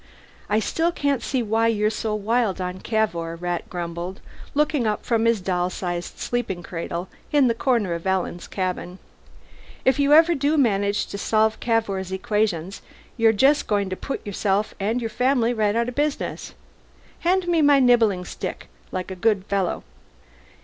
[0.49, 4.19] "I still can't see why you're so wild on Cavour," Rat grumbled,
[4.55, 8.97] looking up from his doll sized sleeping cradle in the corner of Alan's cabin.
[9.85, 12.81] "If you ever do manage to solve Cavour's equations
[13.15, 16.55] you're just going to put yourself and your family right out of business.
[17.19, 19.83] Hand me my nibbling stick, like a good fellow."